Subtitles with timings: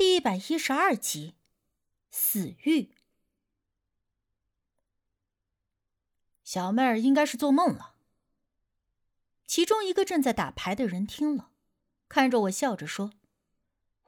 [0.00, 1.34] 第一百一十二集，
[2.10, 2.94] 死狱。
[6.42, 7.96] 小妹儿应该是做梦了。
[9.46, 11.50] 其中一个正在打牌的人听了，
[12.08, 13.12] 看着我笑着说：“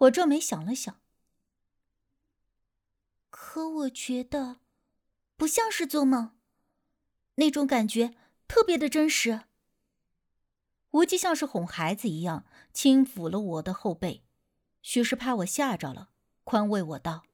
[0.08, 0.98] 我皱眉想了想，
[3.28, 4.60] 可我觉得
[5.36, 6.34] 不像是做梦，
[7.34, 8.14] 那种感觉
[8.48, 9.42] 特别的真实。”
[10.92, 14.24] 无忌像是哄孩子一样轻抚了我的后背。
[14.82, 16.10] 许是怕我吓着了，
[16.44, 17.24] 宽慰我道：“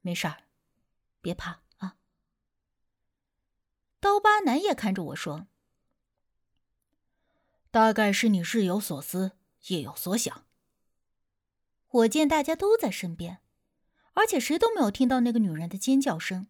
[0.00, 0.44] 没事儿，
[1.20, 1.96] 别怕啊。”
[4.00, 5.46] 刀疤男也看着我说
[7.70, 9.32] ：“大概是你日有所思，
[9.68, 10.46] 夜有所想。”
[11.88, 13.40] 我见大家都在身边，
[14.14, 16.48] 而且谁都没有听到那个女人的尖叫声，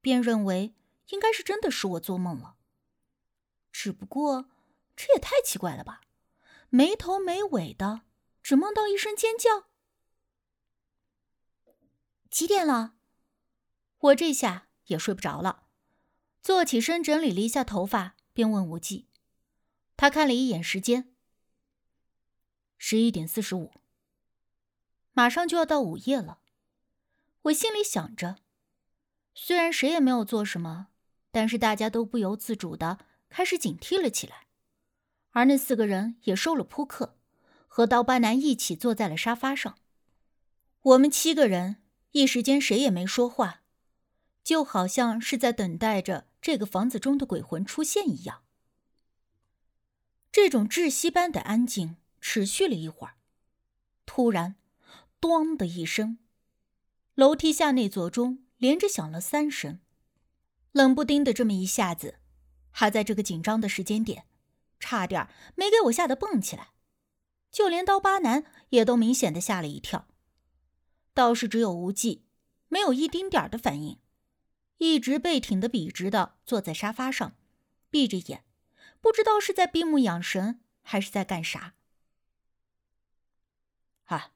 [0.00, 0.74] 便认为
[1.08, 2.56] 应该是真的是我做梦了。
[3.70, 4.50] 只不过
[4.94, 6.02] 这也太奇怪了吧，
[6.68, 8.02] 没头没尾的。
[8.52, 9.70] 只梦到一声尖叫。
[12.28, 12.96] 几点了？
[13.96, 15.62] 我这下也睡不着了，
[16.42, 19.08] 坐起身整理了一下头发，便问无忌。
[19.96, 21.14] 他看了一眼时间，
[22.76, 23.72] 十一点四十五，
[25.12, 26.40] 马上就要到午夜了。
[27.44, 28.36] 我心里想着，
[29.32, 30.88] 虽然谁也没有做什么，
[31.30, 32.98] 但是大家都不由自主的
[33.30, 34.48] 开始警惕了起来，
[35.30, 37.16] 而那四个人也收了扑克。
[37.74, 39.78] 和刀疤男一起坐在了沙发上，
[40.82, 41.78] 我们七个人
[42.10, 43.62] 一时间谁也没说话，
[44.44, 48.42] 就好像是在等待着这个房子中的鬼魂出现一样。
[50.30, 53.14] 这种窒息般的安静持续了一会儿，
[54.04, 54.56] 突然，
[55.18, 56.18] 咚的一声，
[57.14, 59.80] 楼梯下那座钟连着响了三声，
[60.72, 62.18] 冷不丁的这么一下子，
[62.70, 64.26] 还在这个紧张的时间点，
[64.78, 66.68] 差点没给我吓得蹦起来。
[67.52, 70.08] 就连刀疤男也都明显的吓了一跳，
[71.12, 72.24] 倒是只有无忌
[72.68, 74.00] 没有一丁点的反应，
[74.78, 77.36] 一直背挺的笔直的坐在沙发上，
[77.90, 78.42] 闭着眼，
[79.02, 81.74] 不知道是在闭目养神还是在干啥。
[84.04, 84.32] 啊，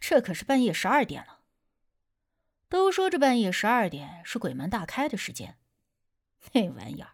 [0.00, 1.40] 这可是半夜十二点了。
[2.70, 5.58] 都说这半夜十二点是鬼门大开的时间，
[6.52, 7.12] 那玩意儿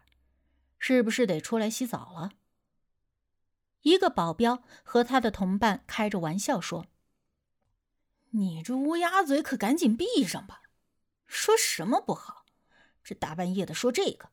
[0.77, 2.31] 是不是得出来洗澡了？
[3.89, 6.85] 一个保镖和他的同伴开着玩笑说
[8.31, 10.61] ：“你这乌鸦嘴可赶紧闭上吧！
[11.25, 12.45] 说什么不好？
[13.03, 14.29] 这大半夜的说这个，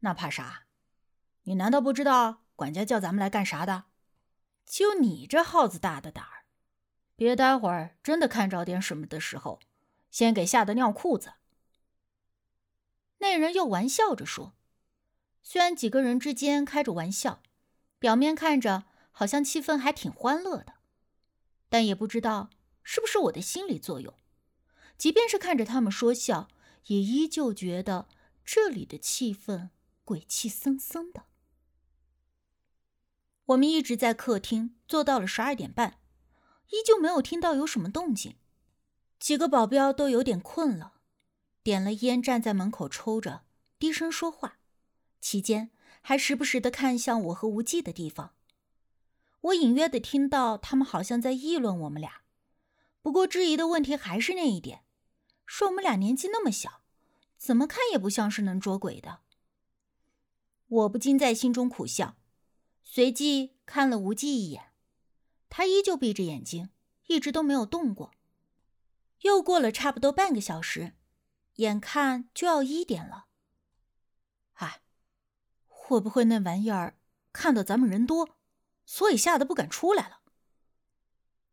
[0.00, 0.66] 那怕啥？
[1.42, 3.86] 你难道不知道管家叫咱们来干啥的？
[4.64, 6.44] 就你这耗子大的胆儿，
[7.16, 9.58] 别待会儿真的看着点什么的时候，
[10.12, 11.32] 先给吓得尿裤子。”
[13.18, 14.54] 那人又玩笑着说
[15.42, 17.42] ：“虽然几个人之间开着玩笑。”
[18.00, 20.74] 表面看着好像气氛还挺欢乐的，
[21.68, 22.48] 但也不知道
[22.82, 24.14] 是不是我的心理作用，
[24.96, 26.48] 即便是看着他们说笑，
[26.86, 28.08] 也依旧觉得
[28.42, 29.68] 这里的气氛
[30.04, 31.26] 鬼气森森的。
[33.44, 35.98] 我们一直在客厅坐到了十二点半，
[36.68, 38.36] 依旧没有听到有什么动静。
[39.18, 40.94] 几个保镖都有点困了，
[41.62, 43.42] 点了烟，站在门口抽着，
[43.78, 44.58] 低声说话，
[45.20, 45.70] 期间。
[46.00, 48.34] 还时不时的看向我和无忌的地方，
[49.42, 52.22] 我隐约的听到他们好像在议论我们俩。
[53.02, 54.84] 不过质疑的问题还是那一点，
[55.46, 56.82] 说我们俩年纪那么小，
[57.38, 59.20] 怎么看也不像是能捉鬼的。
[60.66, 62.16] 我不禁在心中苦笑，
[62.82, 64.72] 随即看了无忌一眼，
[65.48, 66.70] 他依旧闭着眼睛，
[67.06, 68.12] 一直都没有动过。
[69.22, 70.94] 又过了差不多半个小时，
[71.56, 73.26] 眼看就要一点了。
[75.90, 76.94] 会不会那玩意儿
[77.32, 78.36] 看到咱们人多，
[78.86, 80.20] 所以吓得不敢出来了？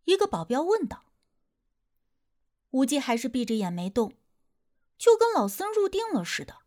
[0.04, 1.06] 一个保镖问道。
[2.70, 4.14] 无忌还是闭着眼没动，
[4.96, 6.58] 就跟老僧入定了似的，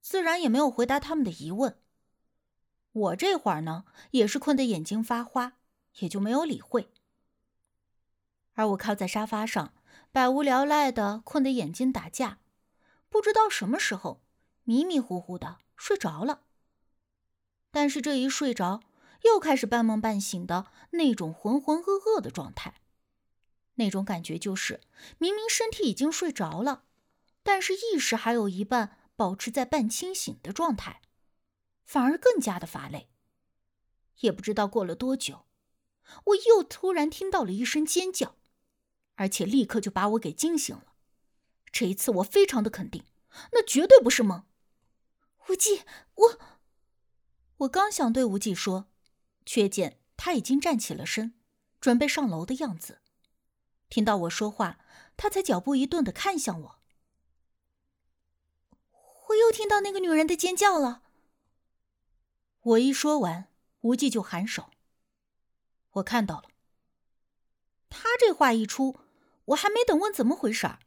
[0.00, 1.80] 自然也没有回答他们的疑问。
[2.90, 5.58] 我这会儿呢，也是困得眼睛发花，
[6.00, 6.90] 也就没有理会。
[8.54, 9.72] 而我靠在沙发上，
[10.10, 12.40] 百无聊赖的困得眼睛打架，
[13.08, 14.20] 不知道什么时候
[14.64, 16.46] 迷迷糊糊的睡着了。
[17.70, 18.82] 但是这一睡着，
[19.24, 22.80] 又开始半梦半醒的那种浑浑噩噩的状态，
[23.74, 24.80] 那种感觉就是
[25.18, 26.84] 明明身体已经睡着了，
[27.42, 31.02] 但是意识还有一半保持在半清醒的状态，
[31.84, 33.10] 反而更加的乏累。
[34.20, 35.46] 也不知道过了多久，
[36.24, 38.36] 我又突然听到了一声尖叫，
[39.16, 40.94] 而且立刻就把我给惊醒了。
[41.70, 43.04] 这一次我非常的肯定，
[43.52, 44.44] 那绝对不是梦。
[45.48, 45.82] 无忌，
[46.14, 46.57] 我。
[47.58, 48.86] 我刚想对无忌说，
[49.44, 51.34] 却见他已经站起了身，
[51.80, 53.00] 准备上楼的样子。
[53.88, 54.78] 听到我说话，
[55.16, 56.78] 他才脚步一顿的看向我。
[59.28, 61.02] 我又听到那个女人的尖叫了。
[62.60, 63.48] 我一说完，
[63.80, 64.70] 无忌就颔首。
[65.92, 66.44] 我看到了。
[67.90, 69.00] 他这话一出，
[69.46, 70.78] 我还没等问怎么回事儿，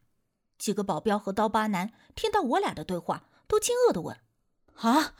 [0.56, 4.20] 几个保镖和刀疤男听到我俩的对话，都惊愕的问
[4.78, 5.14] ：“啊，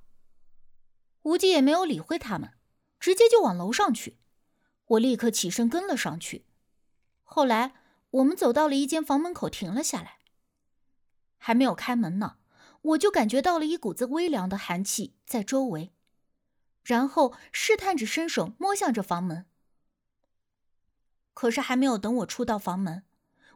[1.23, 2.55] 无忌也没有理会他们，
[2.99, 4.19] 直接就往楼上去。
[4.87, 6.47] 我立刻起身跟了上去。
[7.23, 7.75] 后来
[8.11, 10.19] 我们走到了一间房门口，停了下来。
[11.37, 12.39] 还没有开门呢，
[12.81, 15.93] 我就感觉到了一股子微凉的寒气在周围，
[16.83, 19.45] 然后试探着伸手摸向这房门。
[21.35, 23.05] 可是还没有等我出到房门，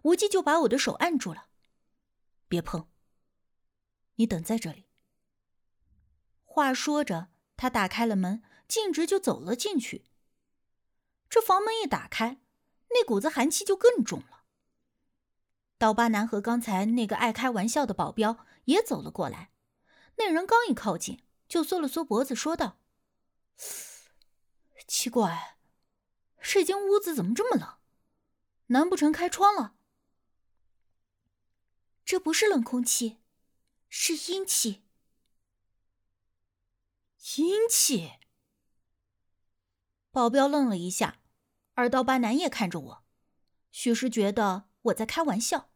[0.02, 1.46] 无忌就把我的手按住了
[2.46, 2.86] ，“别碰，
[4.16, 4.86] 你等在这里。”
[6.52, 10.04] 话说着，他打开了门，径直就走了进去。
[11.30, 12.42] 这房门一打开，
[12.90, 14.44] 那股子寒气就更重了。
[15.78, 19.50] 刀疤男和刚才那个爱开玩笑的保镖也走了过来，
[20.16, 22.76] 那人刚一靠近，就缩了缩脖子，说道
[24.86, 25.56] ：“奇怪。”
[26.42, 27.78] 这间屋子怎么这么冷？
[28.66, 29.74] 难不成开窗了？
[32.04, 33.22] 这不是冷空气，
[33.88, 34.81] 是阴气。
[37.36, 38.12] 阴气。
[40.10, 41.20] 保镖愣了一下，
[41.74, 43.04] 二刀疤男也看着我，
[43.70, 45.70] 许是觉得我在开玩笑，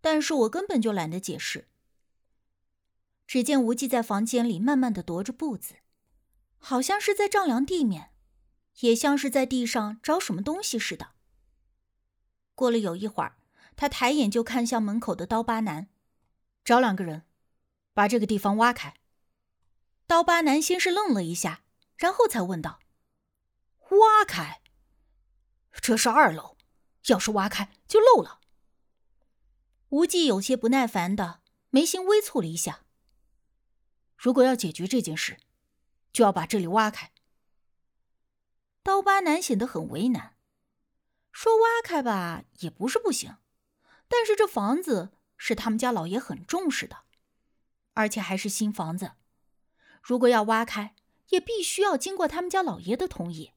[0.00, 1.68] 但是我根本就懒得解释。
[3.26, 5.76] 只见无忌在房间里慢慢的踱着步子，
[6.56, 8.12] 好像是在丈量地面。
[8.80, 11.14] 也像是在地上找什么东西似的。
[12.54, 13.36] 过了有一会儿，
[13.74, 15.88] 他抬眼就看向门口的刀疤男，
[16.64, 17.24] 找两个人，
[17.92, 18.94] 把这个地方挖开。
[20.08, 21.62] 刀疤男先是愣了一下，
[21.98, 22.80] 然后才问道
[23.92, 24.62] ：“挖开？
[25.82, 26.56] 这是二楼，
[27.08, 28.40] 要是挖开就漏了。”
[29.90, 32.86] 无忌有些不耐烦的眉心微蹙了一下。
[34.16, 35.36] 如果要解决这件事，
[36.10, 37.12] 就要把这里挖开。
[38.82, 40.38] 刀疤男显得很为难，
[41.30, 43.36] 说：“挖开吧，也不是不行，
[44.08, 47.04] 但是这房子是他们家老爷很重视的，
[47.92, 49.12] 而且还是新房子，
[50.08, 50.94] 如果要挖开，
[51.28, 53.52] 也必须要经过他们家老爷的同意。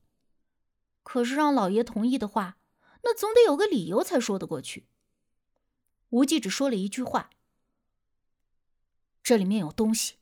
[1.02, 2.58] 可是让老爷同意的话，
[3.04, 4.86] 那总得有个理由才说得过去。”
[6.12, 7.30] 无忌只说了一句话
[9.24, 10.16] ：“这里面有东西。”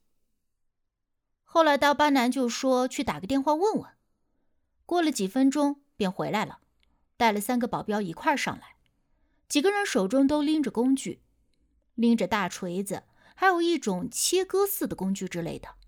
[1.43, 3.89] 后来刀疤男就说：“去打个电话问问。”
[4.85, 6.59] 过了几分钟，便回来了，
[7.17, 8.75] 带了三个保镖一块上来。
[9.47, 11.23] 几个人手中都拎着工具，
[11.95, 13.05] 拎着大锤子，
[13.35, 15.78] 还有一种切割似的工具之类的。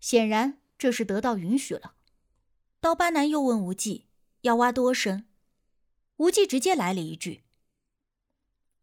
[0.00, 1.94] 显然这是得到允许了。
[2.80, 4.06] 刀疤男又问无忌
[4.42, 5.26] 要挖多深，
[6.16, 7.44] 无忌直接来了一句：“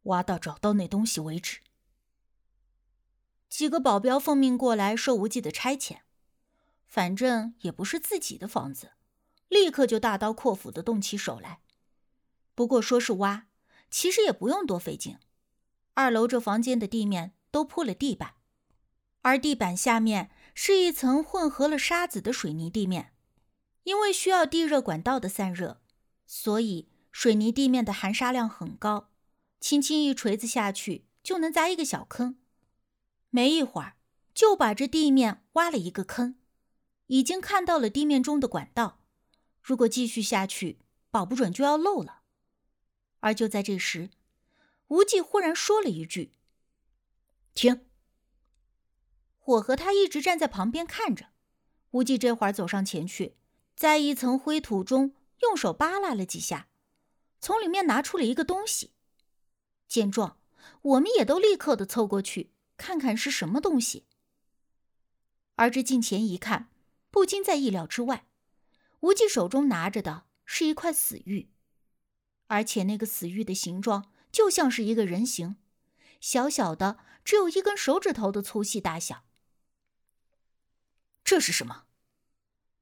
[0.04, 1.60] 挖到找到那东西为止。”
[3.48, 6.00] 几个保镖奉命过来受无忌的差遣，
[6.88, 8.94] 反正也不是自己的房子。
[9.48, 11.62] 立刻就大刀阔斧的动起手来。
[12.56, 13.46] 不过说是挖，
[13.92, 15.20] 其实也不用多费劲。
[15.94, 18.34] 二楼这房间的地面都铺了地板，
[19.22, 23.12] 而地板下面是一层混合了沙子的水泥地面。
[23.84, 25.82] 因为需要地热管道的散热，
[26.26, 29.10] 所以水泥地面的含沙量很高。
[29.60, 32.38] 轻轻一锤子下去，就能砸一个小坑。
[33.30, 33.98] 没一会儿，
[34.34, 36.36] 就把这地面挖了一个坑，
[37.08, 39.02] 已经看到了地面中的管道。
[39.62, 40.80] 如果继续下去，
[41.12, 42.22] 保不准就要漏了。
[43.20, 44.12] 而就在这时，
[44.88, 46.32] 无忌忽然说了一句
[47.54, 47.86] ：“停！”
[49.46, 51.28] 我和他一直站在旁边看着。
[51.92, 53.36] 无忌这会儿走上前去，
[53.76, 56.68] 在一层灰土中用手扒拉了几下，
[57.40, 58.92] 从里面拿出了一个东西。
[59.88, 60.38] 见状，
[60.82, 64.06] 我们也都立刻的凑过去看看是什么东西。
[65.56, 66.70] 而这近前一看，
[67.12, 68.26] 不禁在意料之外。
[69.02, 71.50] 无忌手中拿着的是一块死玉，
[72.48, 75.58] 而且那个死玉的形状就像是一个人形，
[76.20, 79.26] 小小的，只有一根手指头的粗细大小。
[81.34, 81.86] 这是什么？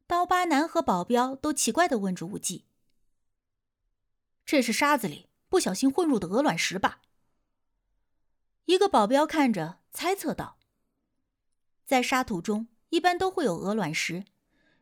[0.08, 2.66] 刀疤男和保镖都奇怪的问着无忌
[4.46, 7.00] ：“这是沙子里不小心混入的鹅卵石吧？”
[8.68, 10.58] 一个保镖看着猜测道
[11.88, 14.26] ：“在沙土中一般都会有鹅卵石。”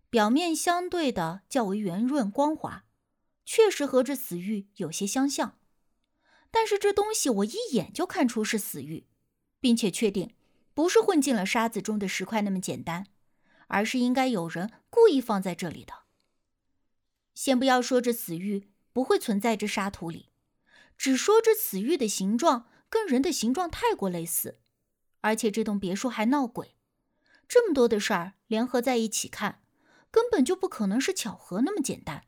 [0.10, 2.86] 表面相对的较为圆润光滑，
[3.46, 5.60] 确实和这死玉有些相像。
[6.50, 9.06] 但是这东西我一眼就看出是死玉，
[9.60, 10.34] 并且确定
[10.74, 13.06] 不是混进了沙子中的石块那么简单，
[13.70, 15.94] 而是应该有人故意放在这里的。
[17.34, 20.30] 先不要说这死玉不会存在这沙土里，
[20.98, 24.60] 只说这死玉的形状跟人的形状太过类似，
[25.22, 26.76] 而且这栋别墅还闹鬼，
[27.48, 29.64] 这么多的事儿联合在一起看，
[30.12, 32.26] 根本就不可能是巧合那么简单。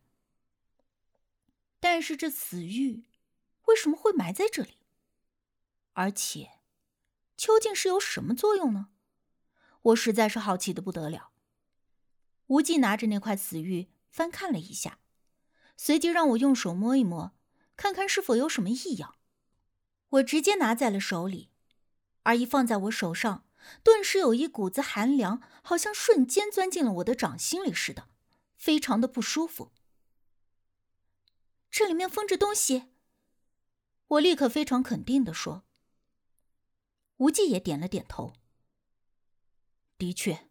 [1.80, 3.06] 但是这死玉
[3.66, 4.78] 为什么会埋在这里？
[5.94, 6.60] 而且
[7.36, 8.90] 究竟是有什么作用呢？
[9.82, 11.31] 我实在是好奇的不得了。
[12.52, 15.00] 无忌拿着那块死玉翻看了一下，
[15.78, 17.32] 随即让我用手摸一摸，
[17.78, 19.16] 看看是否有什么异样。
[20.10, 21.50] 我直接拿在了手里，
[22.24, 23.46] 而一放在我手上，
[23.84, 28.10] 顿时有一股子寒凉，好像瞬间钻进了我的掌心里似的，
[28.58, 29.72] 非常的不舒服。
[31.70, 32.90] 这里面封着东西。
[34.08, 35.64] 我立刻非常肯定的说。
[37.16, 38.34] 无忌也点了点头。
[39.98, 40.50] 的确，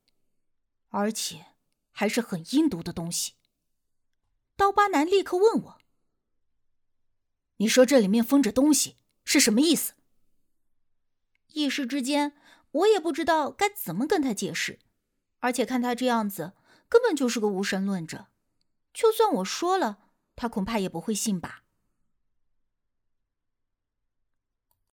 [0.88, 1.49] 而且。
[2.00, 3.34] 还是很阴毒的东西。
[4.56, 5.78] 刀疤男立刻问我
[7.60, 9.92] ：“你说这里面封着东西是什么意思？”
[11.52, 12.32] 一时之间，
[12.70, 14.78] 我也不知道该怎么跟他解释。
[15.40, 16.54] 而且看他这样子，
[16.88, 18.28] 根本就是个无神论者。
[18.94, 19.98] 就算我说了，
[20.34, 21.64] 他恐怕也不会信吧。